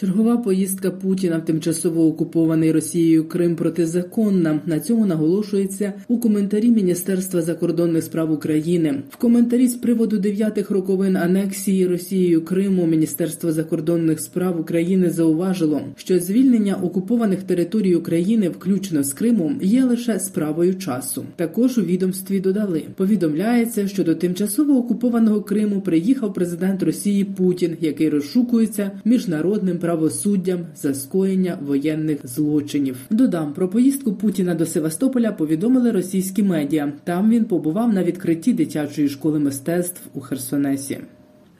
Чергова 0.00 0.36
поїздка 0.36 0.90
Путіна 0.90 1.38
в 1.38 1.44
тимчасово 1.44 2.06
окупований 2.06 2.72
Росією 2.72 3.28
Крим 3.28 3.56
протизаконна. 3.56 4.60
На 4.66 4.80
цьому 4.80 5.06
наголошується 5.06 5.92
у 6.08 6.18
коментарі 6.18 6.70
Міністерства 6.70 7.42
закордонних 7.42 8.04
справ 8.04 8.32
України. 8.32 9.02
В 9.10 9.16
коментарі 9.16 9.68
з 9.68 9.74
приводу 9.74 10.18
дев'ятих 10.18 10.70
роковин 10.70 11.16
анексії 11.16 11.86
Росією 11.86 12.44
Криму 12.44 12.86
Міністерство 12.86 13.52
закордонних 13.52 14.20
справ 14.20 14.60
України 14.60 15.10
зауважило, 15.10 15.80
що 15.96 16.18
звільнення 16.18 16.74
окупованих 16.74 17.42
територій 17.42 17.94
України, 17.94 18.48
включно 18.48 19.02
з 19.02 19.12
Кримом, 19.12 19.58
є 19.62 19.84
лише 19.84 20.20
справою 20.20 20.74
часу. 20.74 21.24
Також 21.36 21.78
у 21.78 21.82
відомстві 21.82 22.40
додали. 22.40 22.82
Повідомляється, 22.96 23.88
що 23.88 24.04
до 24.04 24.14
тимчасово 24.14 24.78
окупованого 24.78 25.40
Криму 25.40 25.80
приїхав 25.80 26.34
президент 26.34 26.82
Росії 26.82 27.24
Путін, 27.24 27.76
який 27.80 28.08
розшукується 28.08 28.90
міжнародним 29.04 29.78
правосуддям 29.90 30.66
за 30.76 30.94
скоєння 30.94 31.58
воєнних 31.66 32.18
злочинів. 32.24 32.96
Додам 33.10 33.52
про 33.52 33.68
поїздку 33.68 34.12
Путіна 34.12 34.54
до 34.54 34.66
Севастополя 34.66 35.32
повідомили 35.32 35.90
російські 35.90 36.42
медіа. 36.42 36.92
Там 37.04 37.30
він 37.30 37.44
побував 37.44 37.92
на 37.92 38.04
відкритті 38.04 38.52
дитячої 38.52 39.08
школи 39.08 39.38
мистецтв 39.38 40.00
у 40.14 40.20
Херсонесі. 40.20 40.98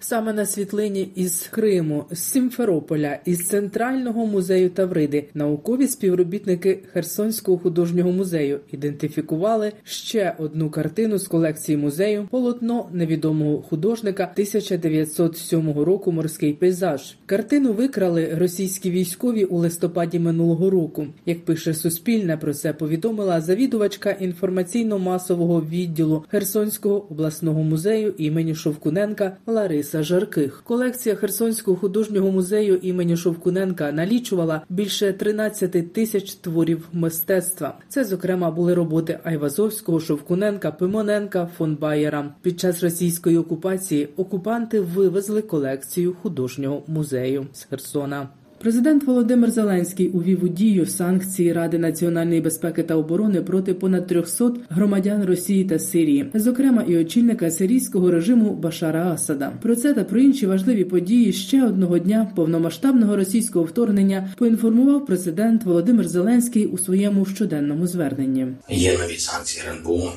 Саме 0.02 0.32
на 0.32 0.46
світлині 0.46 1.12
із 1.14 1.48
Криму, 1.50 2.04
з 2.10 2.18
Сімферополя, 2.18 3.18
із 3.24 3.46
центрального 3.46 4.26
музею 4.26 4.70
Тавриди, 4.70 5.24
наукові 5.34 5.86
співробітники 5.86 6.78
Херсонського 6.92 7.58
художнього 7.58 8.12
музею 8.12 8.60
ідентифікували 8.72 9.72
ще 9.84 10.34
одну 10.38 10.70
картину 10.70 11.18
з 11.18 11.28
колекції 11.28 11.76
музею 11.76 12.28
полотно 12.30 12.88
невідомого 12.92 13.62
художника 13.62 14.22
1907 14.22 15.72
року. 15.72 16.12
Морський 16.12 16.52
пейзаж. 16.52 17.16
Картину 17.26 17.72
викрали 17.72 18.34
російські 18.34 18.90
військові 18.90 19.44
у 19.44 19.58
листопаді 19.58 20.18
минулого 20.18 20.70
року. 20.70 21.06
Як 21.26 21.44
пише 21.44 21.74
Суспільне, 21.74 22.36
про 22.36 22.54
це 22.54 22.72
повідомила 22.72 23.40
завідувачка 23.40 24.16
інформаційно-масового 24.20 25.68
відділу 25.70 26.24
Херсонського 26.28 27.06
обласного 27.10 27.62
музею 27.62 28.14
імені 28.18 28.54
Шовкуненка 28.54 29.36
Лариса. 29.46 29.89
Бориса 29.91 30.02
Жарких. 30.02 30.62
Колекція 30.64 31.14
Херсонського 31.14 31.77
художнього 31.77 32.30
музею 32.30 32.77
імені 32.77 33.16
Шовкуненка 33.16 33.92
налічувала 33.92 34.62
більше 34.69 35.12
13 35.12 35.92
тисяч 35.92 36.34
творів 36.34 36.88
мистецтва. 36.92 37.78
Це, 37.88 38.05
зокрема, 38.05 38.50
були 38.50 38.74
роботи 38.74 39.19
Айвазовського, 39.24 40.00
Шовкуненка, 40.00 40.70
Пимоненка, 40.70 41.48
фон 41.56 41.77
Байера. 41.77 42.34
Під 42.42 42.60
час 42.60 42.82
російської 42.82 43.38
окупації 43.38 44.08
окупанти 44.16 44.80
вивезли 44.80 45.42
колекцію 45.42 46.16
художнього 46.22 46.82
музею 46.86 47.47
з 47.52 47.64
Херсона. 47.64 48.28
Президент 48.61 49.05
Володимир 49.05 49.50
Зеленський 49.50 50.08
увів 50.08 50.44
у 50.44 50.48
дію 50.48 50.86
санкції 50.86 51.53
Ради 51.53 51.78
національної 51.78 52.41
безпеки 52.41 52.83
та 52.83 52.94
оборони 52.94 53.42
проти 53.42 53.75
понад 53.75 54.06
300 54.06 54.53
громадян 54.69 55.25
Росії 55.25 55.64
та 55.64 55.78
Сирії, 55.78 56.30
зокрема 56.34 56.83
і 56.88 56.97
очільника 56.97 57.50
сирійського 57.50 58.11
режиму 58.11 58.55
Башара 58.55 59.12
Асада. 59.12 59.53
Про 59.62 59.77
це 59.77 59.94
та 59.94 60.05
про 60.05 60.20
інші 60.20 60.47
важливі 60.47 60.84
події 60.84 61.32
ще 61.32 61.65
одного 61.65 61.99
дня 61.99 62.32
повномасштабного 62.37 63.16
російського 63.16 63.65
вторгнення 63.65 64.34
поінформував 64.38 65.06
президент 65.06 65.65
Володимир 65.65 66.09
Зеленський 66.09 66.66
у 66.66 66.78
своєму 66.78 67.26
щоденному 67.26 67.87
зверненні. 67.87 68.47
Є 68.69 68.99
нові 68.99 69.16
санкції 69.16 69.65
РНБО, 69.66 70.12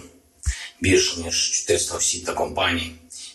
більше 0.81 1.21
ніж 1.21 1.51
400 1.51 1.97
осіб 1.97 2.25
та 2.25 2.33
компаній. 2.33 2.91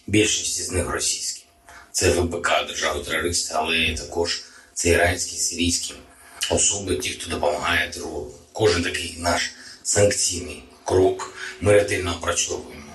Більшість 0.07 0.69
з 0.69 0.73
них 0.73 0.91
російські. 0.91 1.45
Це 1.93 2.11
ВПК 2.11 2.51
держави 2.69 3.01
терористи, 3.05 3.55
але 3.57 3.95
також 3.95 4.45
це 4.79 4.89
іранські, 4.89 5.37
сирійські 5.37 5.95
особи, 6.51 6.97
ті, 6.97 7.11
хто 7.11 7.31
допомагає 7.31 7.91
терору. 7.91 8.31
Кожен 8.53 8.83
такий 8.83 9.17
наш 9.19 9.51
санкційний 9.83 10.65
крок 10.85 11.35
ми 11.61 11.73
ретельно 11.73 12.17
опрацьовуємо. 12.17 12.93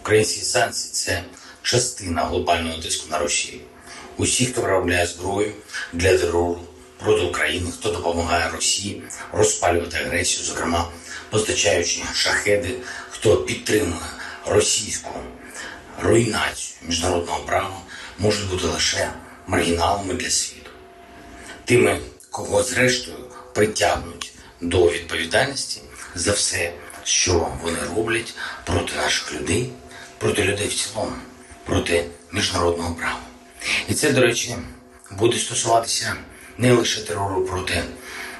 Українські 0.00 0.40
санкції 0.40 0.92
це 0.92 1.24
частина 1.62 2.24
глобального 2.24 2.82
тиску 2.82 3.06
на 3.10 3.18
Росію. 3.18 3.60
Усі, 4.16 4.46
хто 4.46 4.60
виробляє 4.60 5.06
зброю 5.06 5.52
для 5.92 6.18
терору 6.18 6.60
проти 6.98 7.22
України, 7.22 7.70
хто 7.78 7.90
допомагає 7.90 8.50
Росії 8.50 9.02
розпалювати 9.32 9.96
агресію, 9.96 10.46
зокрема 10.46 10.90
постачаючи 11.30 12.02
шахеди, 12.14 12.76
хто 13.10 13.36
підтримує 13.36 14.00
російську 14.46 15.10
руйнацію 16.02 16.76
міжнародного 16.82 17.40
права, 17.40 17.80
можуть 18.18 18.50
бути 18.50 18.66
лише 18.66 19.12
маргіналами 19.46 20.14
для 20.14 20.30
світу 20.30 20.59
тими, 21.64 21.98
кого 22.30 22.62
зрештою 22.62 23.16
притягнуть 23.54 24.32
до 24.60 24.90
відповідальності 24.90 25.80
за 26.14 26.32
все, 26.32 26.72
що 27.04 27.52
вони 27.62 27.78
роблять 27.96 28.34
проти 28.64 28.96
наших 28.96 29.34
людей, 29.34 29.72
проти 30.18 30.44
людей 30.44 30.68
в 30.68 30.74
цілому, 30.74 31.16
проти 31.64 32.04
міжнародного 32.32 32.94
права. 32.94 33.20
І 33.88 33.94
це, 33.94 34.12
до 34.12 34.20
речі, 34.20 34.56
буде 35.10 35.38
стосуватися 35.38 36.14
не 36.58 36.72
лише 36.72 37.00
терору 37.00 37.44
проти 37.44 37.82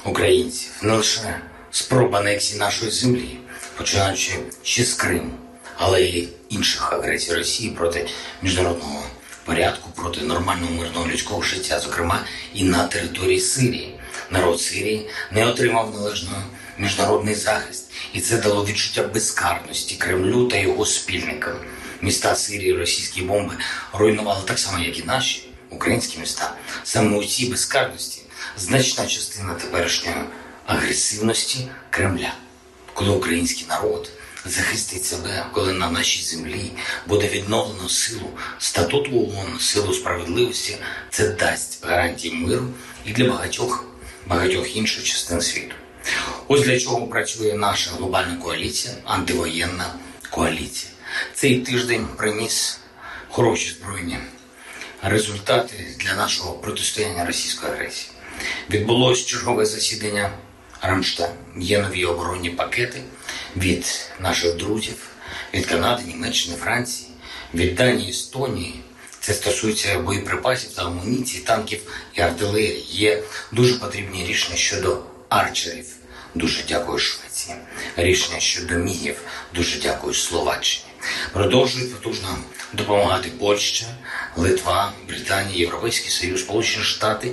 українців, 0.04 0.70
не 0.82 0.92
лише 0.92 1.40
спроб 1.70 2.16
анексії 2.16 2.58
нашої 2.58 2.90
землі, 2.90 3.38
починаючи 3.76 4.32
ще 4.62 4.84
з 4.84 4.94
Криму, 4.94 5.32
але 5.76 6.02
й 6.02 6.28
інших 6.48 6.92
агресій 6.92 7.34
Росії 7.34 7.70
проти 7.70 8.08
міжнародного 8.42 9.02
порядку 9.50 9.90
проти 9.96 10.20
нормального 10.20 10.72
мирного 10.72 11.08
людського 11.08 11.42
життя, 11.42 11.80
зокрема 11.80 12.24
і 12.54 12.64
на 12.64 12.84
території 12.84 13.40
Сирії. 13.40 13.94
Народ 14.30 14.60
Сирії 14.60 15.08
не 15.32 15.46
отримав 15.46 15.94
належного 15.94 16.42
міжнародний 16.78 17.34
захист, 17.34 17.90
і 18.12 18.20
це 18.20 18.38
дало 18.38 18.64
відчуття 18.64 19.02
безкарності 19.02 19.94
Кремлю 19.94 20.48
та 20.48 20.56
його 20.56 20.86
спільникам. 20.86 21.56
Міста 22.00 22.34
Сирії, 22.34 22.72
російські 22.72 23.22
бомби 23.22 23.54
руйнували 23.92 24.42
так 24.44 24.58
само, 24.58 24.84
як 24.84 24.98
і 24.98 25.02
наші 25.02 25.48
українські 25.70 26.18
міста. 26.18 26.54
Саме 26.84 27.16
у 27.16 27.24
цій 27.24 27.46
безкарності 27.46 28.22
значна 28.56 29.06
частина 29.06 29.54
теперішньої 29.54 30.16
агресивності 30.66 31.68
Кремля, 31.90 32.32
коли 32.94 33.10
український 33.10 33.66
народ 33.68 34.10
захистить 34.46 35.04
себе, 35.04 35.46
коли 35.52 35.72
на 35.72 35.90
нашій 35.90 36.22
землі 36.22 36.70
буде 37.06 37.28
відновлено 37.28 37.88
силу 37.88 38.30
статуту 38.58 39.10
ООН, 39.10 39.60
силу 39.60 39.94
справедливості, 39.94 40.76
це 41.10 41.28
дасть 41.28 41.86
гарантії 41.86 42.34
миру 42.34 42.66
і 43.04 43.12
для 43.12 43.28
багатьох 43.28 43.84
багатьох 44.26 44.76
інших 44.76 45.04
частин 45.04 45.40
світу. 45.40 45.74
Ось 46.48 46.62
для 46.62 46.80
чого 46.80 47.06
працює 47.06 47.54
наша 47.54 47.90
глобальна 47.90 48.36
коаліція, 48.36 48.94
антивоєнна 49.04 49.94
коаліція. 50.30 50.92
Цей 51.34 51.58
тиждень 51.58 52.06
приніс 52.16 52.80
хороші 53.28 53.76
збройні 53.80 54.18
результати 55.02 55.96
для 55.98 56.14
нашого 56.14 56.52
протистояння 56.52 57.24
російської 57.24 57.72
агресії. 57.72 58.10
Відбулось 58.70 59.26
чергове 59.26 59.66
засідання 59.66 60.30
Рамштайн. 60.80 61.32
Є 61.58 61.78
нові 61.82 62.04
оборонні 62.04 62.50
пакети 62.50 63.02
від 63.56 64.10
наших 64.20 64.56
друзів, 64.56 64.96
від 65.54 65.66
Канади, 65.66 66.02
Німеччини, 66.06 66.56
Франції, 66.56 67.08
від 67.54 67.74
Данії, 67.74 68.10
Естонії. 68.10 68.74
Це 69.20 69.32
стосується 69.32 69.98
боєприпасів 69.98 70.70
та 70.70 70.86
амуніції, 70.86 71.42
танків 71.42 71.80
і 72.14 72.20
артилерії. 72.20 72.86
Є 72.88 73.22
дуже 73.52 73.74
потрібні 73.74 74.26
рішення 74.26 74.56
щодо 74.56 75.02
арчерів. 75.28 75.86
Дуже 76.34 76.62
дякую 76.68 76.98
Швеції. 76.98 77.56
Рішення 77.96 78.40
щодо 78.40 78.74
мігів. 78.74 79.16
Дуже 79.54 79.80
дякую 79.80 80.14
Словаччині. 80.14 80.84
Продовжують 81.32 81.94
потужно 81.94 82.38
допомагати 82.72 83.30
Польща, 83.38 83.86
Литва, 84.36 84.92
Британія, 85.08 85.58
Європейський 85.58 86.10
Союз, 86.10 86.40
Сполучені 86.40 86.84
Штати 86.84 87.32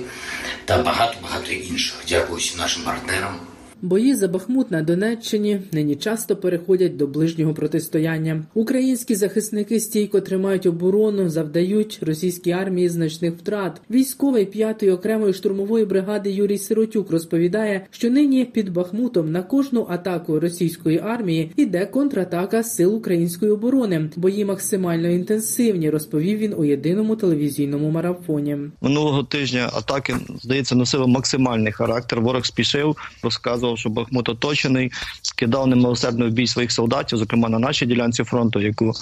та 0.64 0.82
багато 0.82 1.14
багато 1.22 1.52
інших. 1.52 1.94
Дякую 2.08 2.38
всім 2.38 2.58
нашим 2.58 2.82
партнерам 2.82 3.40
Бої 3.82 4.14
за 4.14 4.28
Бахмут 4.28 4.70
на 4.70 4.82
Донеччині 4.82 5.60
нині 5.72 5.96
часто 5.96 6.36
переходять 6.36 6.96
до 6.96 7.06
ближнього 7.06 7.54
протистояння. 7.54 8.44
Українські 8.54 9.14
захисники 9.14 9.80
стійко 9.80 10.20
тримають 10.20 10.66
оборону, 10.66 11.28
завдають 11.28 11.98
російській 12.02 12.50
армії 12.50 12.88
значних 12.88 13.34
втрат. 13.34 13.80
Військовий 13.90 14.44
п'ятої 14.44 14.92
окремої 14.92 15.32
штурмової 15.32 15.84
бригади 15.84 16.30
Юрій 16.30 16.58
Сиротюк 16.58 17.10
розповідає, 17.10 17.86
що 17.90 18.10
нині 18.10 18.44
під 18.44 18.72
Бахмутом 18.72 19.32
на 19.32 19.42
кожну 19.42 19.86
атаку 19.90 20.40
російської 20.40 20.98
армії 20.98 21.52
іде 21.56 21.86
контратака 21.86 22.62
сил 22.62 22.94
української 22.94 23.50
оборони. 23.50 24.10
Бої 24.16 24.44
максимально 24.44 25.08
інтенсивні, 25.08 25.90
розповів 25.90 26.38
він 26.38 26.54
у 26.56 26.64
єдиному 26.64 27.16
телевізійному 27.16 27.90
марафоні. 27.90 28.56
Минулого 28.80 29.22
тижня 29.22 29.70
атаки 29.72 30.14
здається 30.42 30.74
носили 30.74 31.06
максимальний 31.06 31.72
характер. 31.72 32.20
Ворог 32.20 32.46
спішив, 32.46 32.96
розказував, 33.22 33.67
що 33.76 33.88
Бахмут 33.88 34.28
оточений, 34.28 34.92
кидав 35.36 35.66
немилосердно 35.66 36.26
в 36.26 36.30
бій 36.30 36.46
своїх 36.46 36.72
солдатів, 36.72 37.18
зокрема 37.18 37.48
на 37.48 37.58
нашій 37.58 37.86
ділянці 37.86 38.24
фронту, 38.24 38.60
яку 38.60 38.92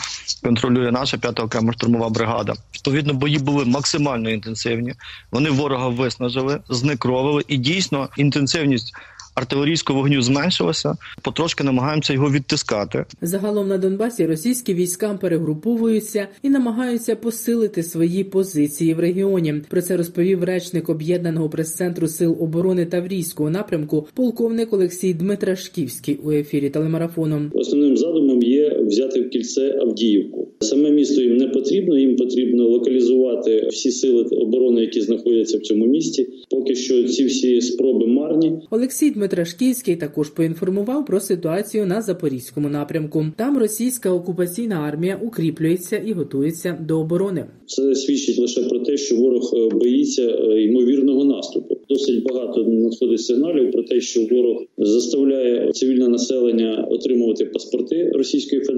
контролює 0.42 0.92
наша 0.92 1.18
п'ята 1.18 1.42
окрема 1.42 1.72
штурмова 1.72 2.08
бригада. 2.08 2.54
Відповідно, 2.74 3.14
бої 3.14 3.38
були 3.38 3.64
максимально 3.64 4.30
інтенсивні. 4.30 4.94
Вони 5.30 5.50
ворога 5.50 5.88
виснажили, 5.88 6.60
зникровили, 6.68 7.44
і 7.48 7.56
дійсно 7.56 8.08
інтенсивність. 8.16 8.94
Артилерійського 9.36 9.98
вогню 9.98 10.22
зменшилося. 10.22 10.96
потрошки 11.22 11.64
намагаємося 11.64 12.12
його 12.12 12.30
відтискати. 12.30 13.04
Загалом 13.22 13.68
на 13.68 13.78
Донбасі 13.78 14.26
російські 14.26 14.74
війська 14.74 15.18
перегруповуються 15.20 16.28
і 16.42 16.50
намагаються 16.50 17.16
посилити 17.16 17.82
свої 17.82 18.24
позиції 18.24 18.94
в 18.94 19.00
регіоні. 19.00 19.54
Про 19.68 19.82
це 19.82 19.96
розповів 19.96 20.44
речник 20.44 20.88
об'єднаного 20.88 21.48
прес-центру 21.48 22.08
сил 22.08 22.36
оборони 22.40 22.86
Таврійського 22.86 23.50
напрямку, 23.50 24.08
полковник 24.14 24.72
Олексій 24.72 25.14
Дмитрашківський 25.14 26.16
у 26.24 26.30
ефірі 26.30 26.70
телемарафоном. 26.70 27.50
Основним 27.54 27.96
задумом 27.96 28.42
є 28.42 28.75
взяти 28.86 29.20
в 29.20 29.30
кільце 29.30 29.78
Авдіївку. 29.80 30.48
Саме 30.60 30.90
місто 30.90 31.22
їм 31.22 31.36
не 31.36 31.46
потрібно. 31.48 31.98
Їм 31.98 32.16
потрібно 32.16 32.68
локалізувати 32.68 33.68
всі 33.70 33.90
сили 33.90 34.22
оборони, 34.22 34.80
які 34.80 35.00
знаходяться 35.00 35.58
в 35.58 35.60
цьому 35.60 35.86
місті. 35.86 36.28
Поки 36.50 36.74
що 36.74 37.04
ці 37.04 37.24
всі 37.24 37.60
спроби 37.60 38.06
марні. 38.06 38.52
Олексій 38.70 39.10
Дмитрашківський 39.10 39.96
також 39.96 40.30
поінформував 40.30 41.06
про 41.06 41.20
ситуацію 41.20 41.86
на 41.86 42.02
запорізькому 42.02 42.68
напрямку. 42.68 43.24
Там 43.36 43.58
російська 43.58 44.10
окупаційна 44.10 44.74
армія 44.74 45.20
укріплюється 45.24 45.96
і 45.96 46.12
готується 46.12 46.78
до 46.88 47.00
оборони. 47.00 47.44
Це 47.66 47.94
свідчить 47.94 48.38
лише 48.38 48.62
про 48.62 48.78
те, 48.78 48.96
що 48.96 49.16
ворог 49.16 49.52
е, 49.54 49.68
боїться 49.74 50.22
е, 50.22 50.62
ймовірного 50.62 51.24
наступу. 51.24 51.76
Досить 51.88 52.22
багато 52.24 52.64
надходить 52.64 53.20
сигналів 53.20 53.70
про 53.70 53.82
те, 53.82 54.00
що 54.00 54.20
ворог 54.30 54.62
заставляє 54.78 55.72
цивільне 55.72 56.08
населення 56.08 56.88
отримувати 56.90 57.44
паспорти 57.44 58.10
Російської 58.14 58.60
Федерації. 58.60 58.75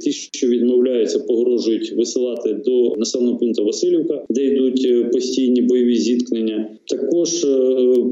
Ті, 0.00 0.12
що 0.12 0.48
відмовляються, 0.48 1.18
погрожують 1.18 1.92
висилати 1.92 2.52
до 2.66 2.94
населеного 2.96 3.38
пункту 3.38 3.64
Васильівка, 3.64 4.24
де 4.30 4.44
йдуть 4.44 4.84
е, 4.84 5.04
постійні 5.04 5.62
бойові 5.62 5.96
зіткнення. 5.96 6.70
Також 6.86 7.46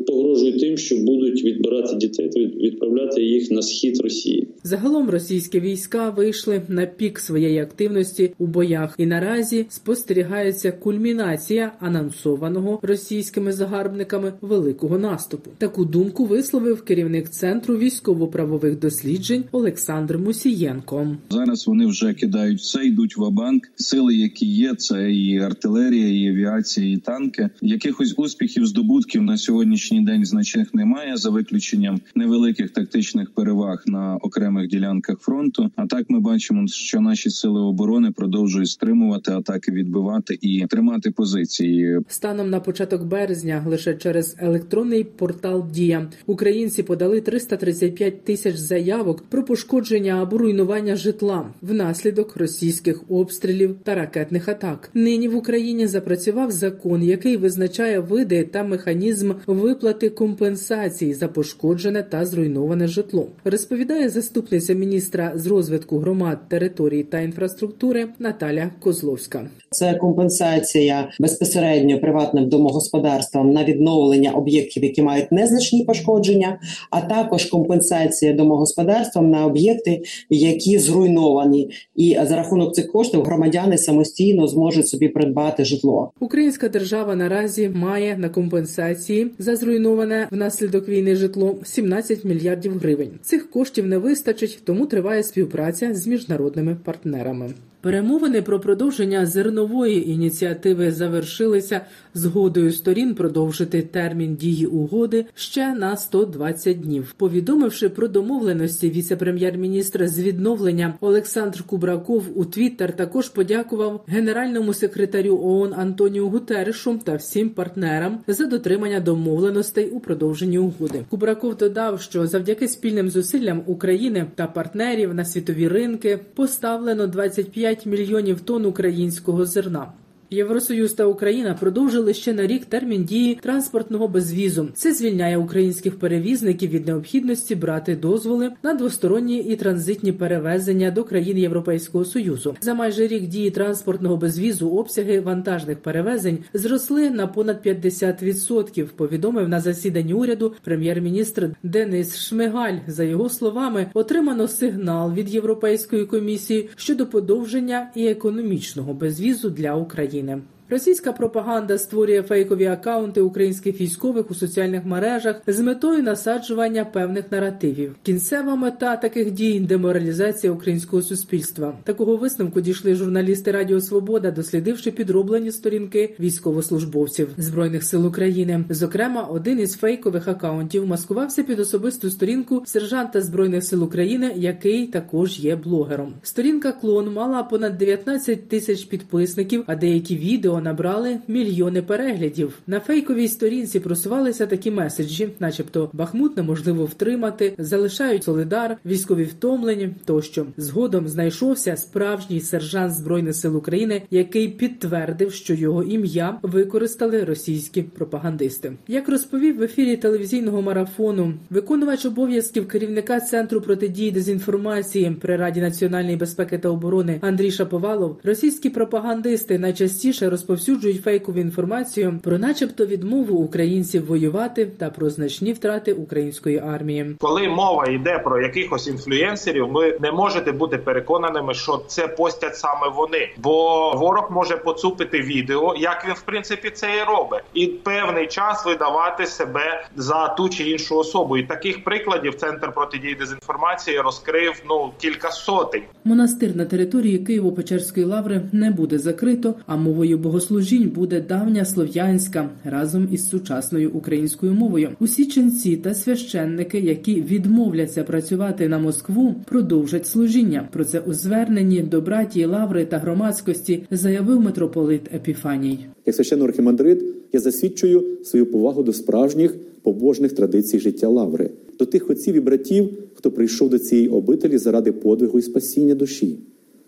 погрожують 0.06 0.60
тим, 0.60 0.76
що 0.76 0.96
будуть 0.96 1.44
відбирати 1.44 1.96
дітей, 1.96 2.30
відправляти 2.60 3.22
їх 3.22 3.50
на 3.50 3.62
схід 3.62 4.00
Росії. 4.00 4.45
Загалом 4.66 5.10
російські 5.10 5.60
війська 5.60 6.10
вийшли 6.10 6.62
на 6.68 6.86
пік 6.86 7.18
своєї 7.18 7.58
активності 7.58 8.32
у 8.38 8.46
боях, 8.46 8.94
і 8.98 9.06
наразі 9.06 9.66
спостерігається 9.68 10.72
кульмінація 10.72 11.72
анонсованого 11.80 12.80
російськими 12.82 13.52
загарбниками 13.52 14.32
великого 14.40 14.98
наступу. 14.98 15.50
Таку 15.58 15.84
думку 15.84 16.24
висловив 16.24 16.82
керівник 16.82 17.28
центру 17.28 17.78
військово-правових 17.78 18.78
досліджень 18.78 19.44
Олександр 19.52 20.18
Мусієнко. 20.18 21.16
Зараз 21.30 21.66
вони 21.66 21.86
вже 21.86 22.14
кидають 22.14 22.60
все, 22.60 22.84
йдуть 22.84 23.16
в 23.16 23.30
банк 23.30 23.62
Сили, 23.76 24.14
які 24.14 24.46
є, 24.46 24.74
це 24.74 25.12
і 25.12 25.38
артилерія, 25.38 26.08
і 26.08 26.28
авіація, 26.28 26.92
і 26.92 26.96
танки. 26.96 27.48
Якихось 27.60 28.14
успіхів 28.16 28.66
здобутків 28.66 29.22
на 29.22 29.36
сьогоднішній 29.36 30.00
день 30.00 30.24
значних 30.24 30.74
немає 30.74 31.16
за 31.16 31.30
виключенням 31.30 32.00
невеликих 32.14 32.70
тактичних 32.70 33.30
переваг 33.30 33.82
на 33.86 34.16
окремих 34.16 34.55
ділянках 34.64 35.18
фронту. 35.18 35.70
А 35.76 35.86
так 35.86 36.10
ми 36.10 36.20
бачимо, 36.20 36.66
що 36.68 37.00
наші 37.00 37.30
сили 37.30 37.60
оборони 37.60 38.10
продовжують 38.10 38.68
стримувати 38.68 39.32
атаки, 39.32 39.72
відбивати 39.72 40.38
і 40.40 40.66
тримати 40.66 41.10
позиції. 41.10 42.00
Станом 42.08 42.50
на 42.50 42.60
початок 42.60 43.04
березня 43.04 43.64
лише 43.66 43.94
через 43.94 44.36
електронний 44.38 45.04
портал 45.04 45.66
Дія 45.72 46.08
українці 46.26 46.82
подали 46.82 47.20
335 47.20 48.24
тисяч 48.24 48.56
заявок 48.56 49.22
про 49.28 49.44
пошкодження 49.44 50.22
або 50.22 50.38
руйнування 50.38 50.96
житла 50.96 51.46
внаслідок 51.62 52.36
російських 52.36 53.02
обстрілів 53.08 53.76
та 53.82 53.94
ракетних 53.94 54.48
атак. 54.48 54.90
Нині 54.94 55.28
в 55.28 55.36
Україні 55.36 55.86
запрацював 55.86 56.50
закон, 56.50 57.02
який 57.02 57.36
визначає 57.36 58.00
види 58.00 58.44
та 58.44 58.64
механізм 58.64 59.32
виплати 59.46 60.10
компенсації 60.10 61.14
за 61.14 61.28
пошкоджене 61.28 62.02
та 62.02 62.26
зруйноване 62.26 62.88
житло. 62.88 63.28
Розповідає 63.44 64.08
заступниця 64.46 64.74
міністра 64.74 65.32
з 65.34 65.46
розвитку 65.46 65.98
громад, 65.98 66.48
територій 66.48 67.02
та 67.02 67.20
інфраструктури 67.20 68.08
Наталя 68.18 68.70
Козловська. 68.80 69.48
Це 69.70 69.94
компенсація 69.94 71.08
безпосередньо 71.20 72.00
приватним 72.00 72.48
домогосподарствам 72.48 73.50
на 73.50 73.64
відновлення 73.64 74.30
об'єктів, 74.30 74.84
які 74.84 75.02
мають 75.02 75.32
незначні 75.32 75.84
пошкодження, 75.84 76.60
а 76.90 77.00
також 77.00 77.44
компенсація 77.44 78.32
домогосподарствам 78.32 79.30
на 79.30 79.46
об'єкти, 79.46 80.02
які 80.30 80.78
зруйновані, 80.78 81.70
і 81.96 82.18
за 82.28 82.36
рахунок 82.36 82.74
цих 82.74 82.92
коштів 82.92 83.22
громадяни 83.22 83.78
самостійно 83.78 84.46
зможуть 84.46 84.88
собі 84.88 85.08
придбати 85.08 85.64
житло. 85.64 86.10
Українська 86.20 86.68
держава 86.68 87.16
наразі 87.16 87.68
має 87.68 88.16
на 88.16 88.28
компенсації 88.28 89.30
за 89.38 89.56
зруйноване 89.56 90.28
внаслідок 90.30 90.88
війни 90.88 91.16
житло 91.16 91.56
17 91.64 92.24
мільярдів 92.24 92.78
гривень. 92.78 93.10
Цих 93.22 93.50
коштів 93.50 93.86
не 93.86 93.98
вистачить, 93.98 94.35
тому 94.64 94.86
триває 94.86 95.22
співпраця 95.22 95.94
з 95.94 96.06
міжнародними 96.06 96.74
партнерами. 96.74 97.50
Перемовини 97.86 98.42
про 98.42 98.60
продовження 98.60 99.26
зернової 99.26 100.10
ініціативи 100.10 100.92
завершилися 100.92 101.80
згодою 102.14 102.72
сторін 102.72 103.14
продовжити 103.14 103.82
термін 103.82 104.36
дії 104.36 104.66
угоди 104.66 105.26
ще 105.34 105.74
на 105.74 105.96
120 105.96 106.80
днів. 106.80 107.14
Повідомивши 107.16 107.88
про 107.88 108.08
домовленості, 108.08 108.90
віце-прем'єр-міністр 108.90 110.08
з 110.08 110.20
відновлення 110.20 110.94
Олександр 111.00 111.62
Кубраков 111.62 112.24
у 112.34 112.44
Твіттер 112.44 112.96
також 112.96 113.28
подякував 113.28 114.04
генеральному 114.06 114.74
секретарю 114.74 115.40
ООН 115.42 115.74
Антоніу 115.76 116.28
Гутерешу 116.28 117.00
та 117.04 117.14
всім 117.14 117.50
партнерам 117.50 118.20
за 118.26 118.46
дотримання 118.46 119.00
домовленостей 119.00 119.90
у 119.90 120.00
продовженні 120.00 120.58
угоди. 120.58 121.04
Кубраков 121.10 121.56
додав, 121.56 122.00
що 122.00 122.26
завдяки 122.26 122.68
спільним 122.68 123.10
зусиллям 123.10 123.62
України 123.66 124.26
та 124.34 124.46
партнерів 124.46 125.14
на 125.14 125.24
світові 125.24 125.68
ринки 125.68 126.18
поставлено 126.34 127.06
25 127.06 127.75
5 127.76 127.86
мільйонів 127.86 128.40
тонн 128.40 128.66
українського 128.66 129.46
зерна. 129.46 129.92
Євросоюз 130.30 130.92
та 130.92 131.04
Україна 131.04 131.54
продовжили 131.60 132.14
ще 132.14 132.32
на 132.32 132.46
рік 132.46 132.64
термін 132.64 133.04
дії 133.04 133.38
транспортного 133.42 134.08
безвізу. 134.08 134.68
Це 134.74 134.92
звільняє 134.92 135.38
українських 135.38 135.98
перевізників 135.98 136.70
від 136.70 136.86
необхідності 136.86 137.54
брати 137.54 137.96
дозволи 137.96 138.52
на 138.62 138.74
двосторонні 138.74 139.38
і 139.38 139.56
транзитні 139.56 140.12
перевезення 140.12 140.90
до 140.90 141.04
країн 141.04 141.38
Європейського 141.38 142.04
союзу. 142.04 142.56
За 142.60 142.74
майже 142.74 143.06
рік 143.06 143.26
дії 143.26 143.50
транспортного 143.50 144.16
безвізу 144.16 144.70
обсяги 144.70 145.20
вантажних 145.20 145.78
перевезень 145.78 146.38
зросли 146.54 147.10
на 147.10 147.26
понад 147.26 147.66
50%, 147.66 148.84
Повідомив 148.96 149.48
на 149.48 149.60
засіданні 149.60 150.14
уряду 150.14 150.54
прем'єр-міністр 150.64 151.50
Денис 151.62 152.18
Шмигаль. 152.18 152.78
За 152.86 153.04
його 153.04 153.28
словами, 153.28 153.86
отримано 153.94 154.48
сигнал 154.48 155.12
від 155.12 155.34
Європейської 155.34 156.06
комісії 156.06 156.68
щодо 156.76 157.06
подовження 157.06 157.90
і 157.94 158.06
економічного 158.06 158.94
безвізу 158.94 159.50
для 159.50 159.74
України. 159.74 160.15
України. 160.16 160.42
Російська 160.70 161.12
пропаганда 161.12 161.78
створює 161.78 162.22
фейкові 162.22 162.66
акаунти 162.66 163.20
українських 163.20 163.80
військових 163.80 164.30
у 164.30 164.34
соціальних 164.34 164.84
мережах 164.84 165.36
з 165.46 165.60
метою 165.60 166.02
насаджування 166.02 166.84
певних 166.84 167.32
наративів. 167.32 167.94
Кінцева 168.02 168.56
мета 168.56 168.96
таких 168.96 169.30
дій 169.30 169.60
деморалізація 169.60 170.52
українського 170.52 171.02
суспільства. 171.02 171.74
Такого 171.84 172.16
висновку 172.16 172.60
дійшли 172.60 172.94
журналісти 172.94 173.52
Радіо 173.52 173.80
Свобода, 173.80 174.30
дослідивши 174.30 174.90
підроблені 174.90 175.52
сторінки 175.52 176.14
військовослужбовців 176.20 177.28
збройних 177.36 177.84
сил 177.84 178.06
України. 178.06 178.64
Зокрема, 178.70 179.22
один 179.22 179.60
із 179.60 179.76
фейкових 179.76 180.28
акаунтів 180.28 180.86
маскувався 180.86 181.42
під 181.42 181.60
особисту 181.60 182.10
сторінку 182.10 182.62
сержанта 182.66 183.20
збройних 183.20 183.64
сил 183.64 183.84
України, 183.84 184.32
який 184.36 184.86
також 184.86 185.38
є 185.38 185.56
блогером. 185.56 186.14
Сторінка 186.22 186.72
клон 186.72 187.12
мала 187.12 187.42
понад 187.42 187.78
19 187.78 188.48
тисяч 188.48 188.84
підписників, 188.84 189.64
а 189.66 189.76
деякі 189.76 190.16
відео 190.16 190.55
відео 190.56 190.60
набрали 190.60 191.18
мільйони 191.28 191.82
переглядів. 191.82 192.58
На 192.66 192.80
фейковій 192.80 193.28
сторінці 193.28 193.80
просувалися 193.80 194.46
такі 194.46 194.70
меседжі, 194.70 195.28
начебто 195.40 195.90
Бахмут 195.92 196.36
неможливо 196.36 196.84
втримати, 196.84 197.54
залишають 197.58 198.24
солидар, 198.24 198.76
військові 198.86 199.24
втомлені 199.24 199.90
тощо. 200.04 200.46
Згодом 200.56 201.08
знайшовся 201.08 201.76
справжній 201.76 202.40
сержант 202.40 202.92
збройних 202.92 203.34
сил 203.34 203.56
України, 203.56 204.02
який 204.10 204.48
підтвердив, 204.48 205.32
що 205.32 205.54
його 205.54 205.82
ім'я 205.82 206.38
використали 206.42 207.24
російські 207.24 207.82
пропагандисти. 207.82 208.72
Як 208.88 209.08
розповів 209.08 209.58
в 209.58 209.62
ефірі 209.62 209.96
телевізійного 209.96 210.62
марафону, 210.62 211.34
виконувач 211.50 212.06
обов'язків 212.06 212.68
керівника 212.68 213.20
центру 213.20 213.60
протидії 213.60 214.10
дезінформації 214.10 215.16
при 215.20 215.36
раді 215.36 215.60
національної 215.60 216.16
безпеки 216.16 216.58
та 216.58 216.68
оборони 216.68 217.18
Андрій 217.20 217.50
Шаповалов, 217.50 218.16
російські 218.24 218.70
пропагандисти 218.70 219.58
найчастіше 219.58 220.30
розповсюджують 220.48 221.02
фейкову 221.02 221.38
інформацію 221.38 222.20
про, 222.22 222.38
начебто, 222.38 222.86
відмову 222.86 223.38
українців 223.38 224.06
воювати 224.06 224.66
та 224.66 224.90
про 224.90 225.10
значні 225.10 225.52
втрати 225.52 225.92
української 225.92 226.58
армії. 226.58 227.16
Коли 227.20 227.48
мова 227.48 227.86
йде 227.86 228.18
про 228.18 228.40
якихось 228.40 228.86
інфлюенсерів, 228.86 229.68
ви 229.68 229.98
не 230.00 230.12
можете 230.12 230.52
бути 230.52 230.78
переконаними, 230.78 231.54
що 231.54 231.82
це 231.86 232.08
постять 232.08 232.56
саме 232.56 232.88
вони, 232.88 233.28
бо 233.36 233.92
ворог 233.92 234.28
може 234.30 234.56
поцупити 234.56 235.20
відео, 235.20 235.74
як 235.78 236.04
він 236.06 236.14
в 236.14 236.22
принципі 236.22 236.70
це 236.70 236.86
і 236.96 237.04
робить, 237.08 237.42
і 237.54 237.66
певний 237.66 238.26
час 238.26 238.66
видавати 238.66 239.26
себе 239.26 239.86
за 239.96 240.28
ту 240.28 240.48
чи 240.48 240.70
іншу 240.70 240.98
особу. 240.98 241.36
І 241.36 241.42
таких 241.42 241.84
прикладів 241.84 242.34
центр 242.34 242.72
протидії 242.72 243.14
дезінформації 243.14 244.00
розкрив 244.00 244.62
ну 244.68 244.92
кілька 244.98 245.30
сотень. 245.30 245.82
Монастир 246.06 246.56
на 246.56 246.64
території 246.64 247.18
Києво-Печерської 247.18 248.06
лаври 248.06 248.42
не 248.52 248.70
буде 248.70 248.98
закрито, 248.98 249.54
а 249.66 249.76
мовою 249.76 250.18
богослужінь 250.18 250.88
буде 250.88 251.20
давня 251.20 251.64
слов'янська 251.64 252.50
разом 252.64 253.08
із 253.12 253.28
сучасною 253.28 253.90
українською 253.90 254.54
мовою. 254.54 254.90
Усі 255.00 255.26
ченці 255.26 255.76
та 255.76 255.94
священники, 255.94 256.80
які 256.80 257.14
відмовляться 257.14 258.04
працювати 258.04 258.68
на 258.68 258.78
Москву, 258.78 259.34
продовжать 259.48 260.06
служіння. 260.06 260.68
Про 260.72 260.84
це 260.84 261.00
у 261.00 261.12
зверненні 261.12 261.82
до 261.82 262.00
братії 262.00 262.46
лаври 262.46 262.84
та 262.84 262.98
громадськості 262.98 263.82
заявив 263.90 264.40
митрополит 264.40 265.14
Епіфаній. 265.14 265.78
Як 266.06 266.16
священний 266.16 266.48
архімандрит 266.48 267.04
я 267.32 267.40
засвідчую 267.40 268.04
свою 268.24 268.46
повагу 268.46 268.82
до 268.82 268.92
справжніх 268.92 269.56
побожних 269.82 270.32
традицій 270.32 270.78
життя 270.78 271.08
лаври, 271.08 271.50
до 271.78 271.86
тих 271.86 272.10
отців 272.10 272.34
і 272.34 272.40
братів, 272.40 272.90
хто 273.26 273.30
прийшов 273.30 273.70
до 273.70 273.78
цієї 273.78 274.08
обителі 274.08 274.58
заради 274.58 274.92
подвигу 274.92 275.38
і 275.38 275.42
спасіння 275.42 275.94
душі, 275.94 276.38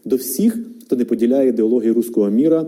до 0.04 0.16
всіх, 0.16 0.58
хто 0.84 0.96
не 0.96 1.04
поділяє 1.04 1.48
ідеології 1.48 1.92
руського 1.92 2.30
міра. 2.30 2.66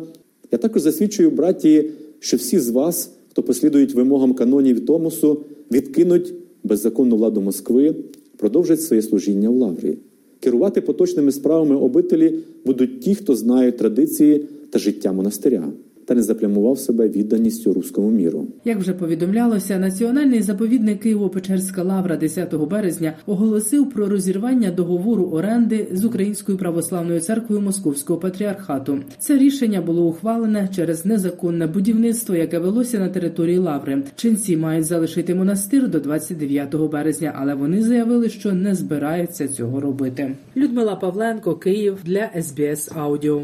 Я 0.53 0.59
також 0.59 0.83
засвідчую 0.83 1.31
братії, 1.31 1.91
що 2.19 2.37
всі 2.37 2.59
з 2.59 2.71
вас, 2.71 3.11
хто 3.31 3.43
послідують 3.43 3.95
вимогам 3.95 4.35
канонів 4.35 4.87
Томосу, 4.87 5.45
відкинуть 5.73 6.35
беззаконну 6.65 7.17
владу 7.17 7.41
Москви, 7.41 7.95
продовжать 8.37 8.83
своє 8.83 9.03
служіння 9.03 9.51
в 9.51 9.57
лаврі. 9.57 9.99
Керувати 10.41 10.81
поточними 10.81 11.33
справами 11.33 11.77
обителі 11.77 12.39
будуть 12.67 13.01
ті, 13.01 13.15
хто 13.15 13.37
знають 13.37 13.77
традиції 13.77 14.47
та 14.71 14.79
життя 14.79 15.13
монастиря 15.13 15.73
та 16.11 16.17
не 16.17 16.23
заплямував 16.23 16.79
себе 16.79 17.09
відданістю 17.09 17.73
руському 17.73 18.11
міру. 18.11 18.47
Як 18.65 18.79
вже 18.79 18.93
повідомлялося, 18.93 19.79
національний 19.79 20.43
заповідник 20.43 21.07
Києво-Печерська 21.07 21.85
лавра 21.85 22.17
10 22.17 22.55
березня 22.55 23.13
оголосив 23.27 23.91
про 23.91 24.09
розірвання 24.09 24.71
договору 24.71 25.25
оренди 25.25 25.89
з 25.93 26.05
Українською 26.05 26.59
православною 26.59 27.21
церквою 27.21 27.63
Московського 27.63 28.19
патріархату. 28.19 28.99
Це 29.19 29.39
рішення 29.39 29.83
було 29.83 30.07
ухвалене 30.07 30.69
через 30.77 31.07
незаконне 31.07 31.67
будівництво, 31.67 32.35
яке 32.35 32.59
велося 32.59 32.99
на 32.99 33.09
території 33.09 33.59
лаври. 33.59 34.03
Ченці 34.17 34.57
мають 34.57 34.85
залишити 34.85 35.35
монастир 35.35 35.89
до 35.89 36.01
29 36.01 36.75
березня, 36.75 37.35
але 37.39 37.55
вони 37.55 37.83
заявили, 37.83 38.29
що 38.29 38.53
не 38.53 38.75
збираються 38.75 39.49
цього 39.49 39.81
робити. 39.81 40.37
Людмила 40.57 40.97
Павленко, 40.97 41.55
Київ 41.55 41.99
для 42.05 42.31
СБС 42.43 42.91
Аудіо. 42.95 43.43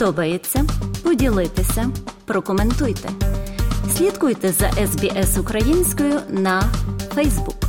Подобається? 0.00 0.64
Поділитися, 1.02 1.90
прокоментуйте. 2.24 3.08
Слідкуйте 3.96 4.48
за 4.48 4.66
SBS 4.66 5.40
українською 5.40 6.20
на 6.28 6.62
Facebook. 7.16 7.59